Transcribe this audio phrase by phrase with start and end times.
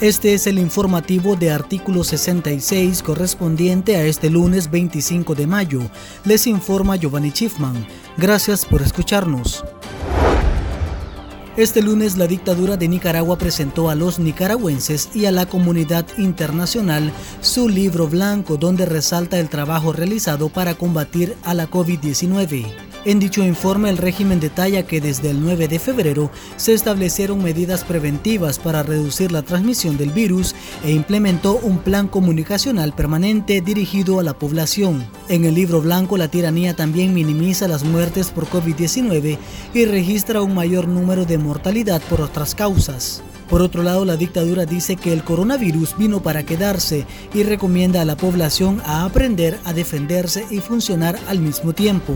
[0.00, 5.80] Este es el informativo de artículo 66 correspondiente a este lunes 25 de mayo.
[6.24, 7.86] Les informa Giovanni Schiffman.
[8.16, 9.62] Gracias por escucharnos.
[11.60, 17.12] Este lunes la dictadura de Nicaragua presentó a los nicaragüenses y a la comunidad internacional
[17.42, 22.89] su libro blanco donde resalta el trabajo realizado para combatir a la COVID-19.
[23.06, 27.82] En dicho informe, el régimen detalla que desde el 9 de febrero se establecieron medidas
[27.82, 30.54] preventivas para reducir la transmisión del virus
[30.84, 35.06] e implementó un plan comunicacional permanente dirigido a la población.
[35.30, 39.38] En el libro blanco, la tiranía también minimiza las muertes por COVID-19
[39.72, 43.22] y registra un mayor número de mortalidad por otras causas.
[43.48, 48.04] Por otro lado, la dictadura dice que el coronavirus vino para quedarse y recomienda a
[48.04, 52.14] la población a aprender a defenderse y funcionar al mismo tiempo.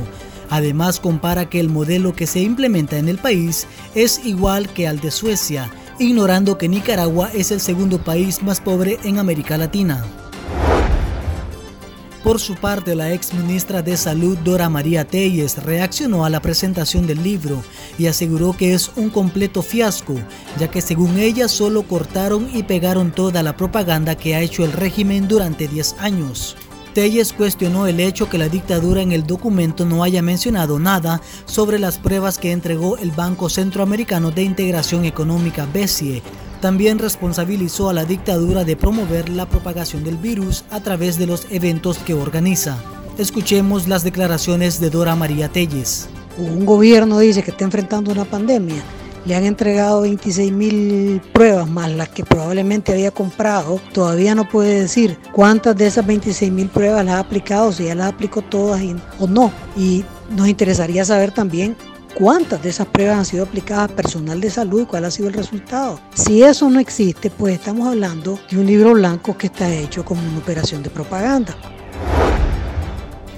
[0.51, 5.01] Además, compara que el modelo que se implementa en el país es igual que al
[5.01, 10.05] de Suecia, ignorando que Nicaragua es el segundo país más pobre en América Latina.
[12.25, 17.07] Por su parte, la ex ministra de Salud Dora María Telles reaccionó a la presentación
[17.07, 17.63] del libro
[17.99, 20.15] y aseguró que es un completo fiasco,
[20.59, 24.73] ya que según ella solo cortaron y pegaron toda la propaganda que ha hecho el
[24.73, 26.57] régimen durante 10 años.
[26.95, 31.81] Telles cuestionó el hecho que la dictadura en el documento no haya mencionado nada sobre
[31.81, 36.23] las pruebas que entregó el Banco Centroamericano de Integración Económica BESIE.
[36.61, 41.49] También responsabilizó a la dictadura de promover la propagación del virus a través de los
[41.51, 42.79] eventos que organiza.
[43.19, 46.09] Escuchemos las declaraciones de Dora María Telles.
[46.39, 48.83] Un gobierno dice que está enfrentando una pandemia
[49.25, 53.81] le han entregado 26 mil pruebas más las que probablemente había comprado.
[53.93, 57.95] Todavía no puede decir cuántas de esas 26 mil pruebas las ha aplicado, si ya
[57.95, 58.83] las aplicó todas
[59.19, 59.51] o no.
[59.77, 61.77] Y nos interesaría saber también
[62.15, 65.29] cuántas de esas pruebas han sido aplicadas a personal de salud y cuál ha sido
[65.29, 66.01] el resultado.
[66.15, 70.23] Si eso no existe, pues estamos hablando de un libro blanco que está hecho como
[70.23, 71.57] una operación de propaganda.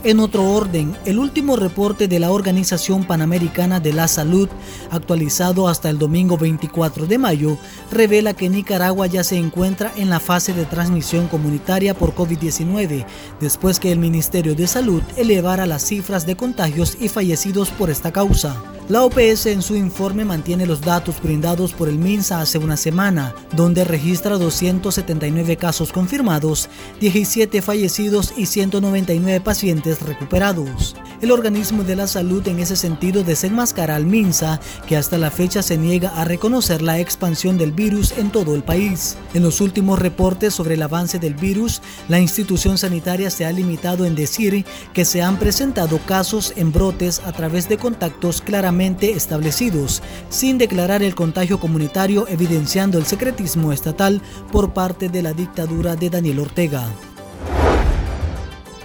[0.06, 4.48] En otro orden, el último reporte de la Organización Panamericana de la Salud,
[4.92, 7.58] actualizado hasta el domingo 24 de mayo,
[7.90, 13.04] revela que Nicaragua ya se encuentra en la fase de transmisión comunitaria por COVID-19,
[13.40, 18.12] después que el Ministerio de Salud elevara las cifras de contagios y fallecidos por esta
[18.12, 18.75] causa.
[18.88, 23.34] La OPS en su informe mantiene los datos brindados por el MINSA hace una semana,
[23.56, 26.68] donde registra 279 casos confirmados,
[27.00, 30.94] 17 fallecidos y 199 pacientes recuperados.
[31.20, 35.64] El organismo de la salud en ese sentido desenmascara al MINSA, que hasta la fecha
[35.64, 39.16] se niega a reconocer la expansión del virus en todo el país.
[39.34, 44.04] En los últimos reportes sobre el avance del virus, la institución sanitaria se ha limitado
[44.04, 50.02] en decir que se han presentado casos en brotes a través de contactos claramente establecidos,
[50.28, 54.20] sin declarar el contagio comunitario evidenciando el secretismo estatal
[54.52, 56.86] por parte de la dictadura de Daniel Ortega.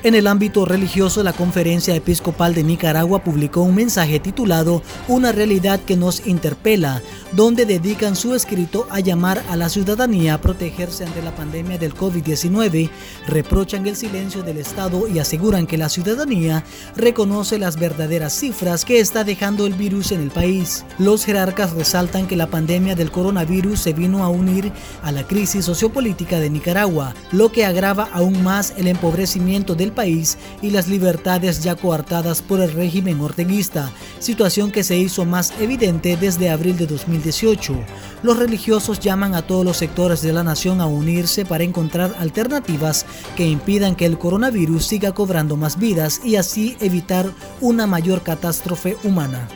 [0.04, 5.80] En el ámbito religioso, la Conferencia Episcopal de Nicaragua publicó un mensaje titulado Una realidad
[5.80, 7.04] que nos interpela,
[7.34, 11.94] donde dedican su escrito a llamar a la ciudadanía a protegerse ante la pandemia del
[11.94, 12.90] COVID-19,
[13.28, 16.64] reprochan el silencio del Estado y aseguran que la ciudadanía
[16.96, 20.84] reconoce las verdaderas cifras que está dejando el virus en el país.
[20.98, 24.72] Los jerarcas resaltan que la pandemia del coronavirus se vino a unir
[25.04, 30.38] a la crisis sociopolítica de Nicaragua, lo que agrava aún más el empobrecimiento del país
[30.62, 36.18] y las libertades ya coartadas por el régimen orteguista, situación que se hizo más evidente
[36.18, 37.76] desde abril de 2018.
[38.24, 43.06] Los religiosos llaman a todos los sectores de la nación a unirse para encontrar alternativas
[43.36, 47.30] que impidan que el coronavirus siga cobrando más vidas y así evitar
[47.62, 49.48] una mayor catástrofe humana.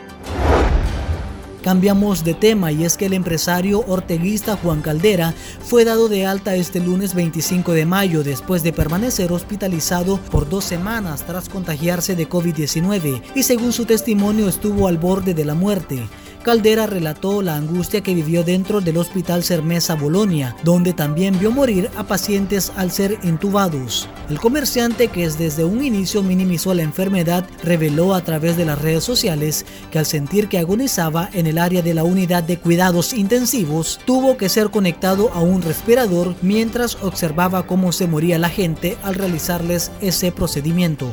[1.66, 6.54] Cambiamos de tema y es que el empresario orteguista Juan Caldera fue dado de alta
[6.54, 12.28] este lunes 25 de mayo después de permanecer hospitalizado por dos semanas tras contagiarse de
[12.28, 16.06] COVID-19 y según su testimonio estuvo al borde de la muerte.
[16.46, 21.90] Caldera relató la angustia que vivió dentro del Hospital Cermesa Bolonia, donde también vio morir
[21.96, 24.08] a pacientes al ser intubados.
[24.30, 29.02] El comerciante, que desde un inicio minimizó la enfermedad, reveló a través de las redes
[29.02, 33.98] sociales que al sentir que agonizaba en el área de la unidad de cuidados intensivos,
[34.04, 39.16] tuvo que ser conectado a un respirador mientras observaba cómo se moría la gente al
[39.16, 41.12] realizarles ese procedimiento.